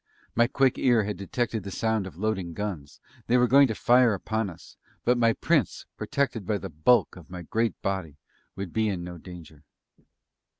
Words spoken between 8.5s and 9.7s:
would be in no danger.